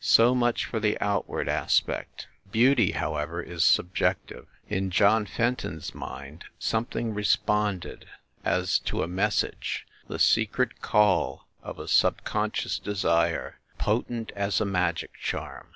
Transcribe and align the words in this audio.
So 0.03 0.33
much 0.33 0.65
for 0.65 0.79
the 0.79 0.99
outward 0.99 1.47
aspect. 1.47 2.25
Beauty, 2.51 2.93
however, 2.93 3.39
is 3.43 3.63
subjective. 3.63 4.47
In 4.67 4.89
John 4.89 5.27
Fenton 5.27 5.77
s 5.77 5.93
mind 5.93 6.45
something 6.57 7.13
responded 7.13 8.07
as 8.43 8.79
to 8.79 9.03
a 9.03 9.07
message 9.07 9.85
the 10.07 10.17
secret 10.17 10.81
call 10.81 11.45
of 11.61 11.77
a 11.77 11.87
subconscious 11.87 12.79
desire 12.79 13.59
potent 13.77 14.31
as 14.35 14.59
a 14.59 14.65
magic 14.65 15.11
charm. 15.21 15.69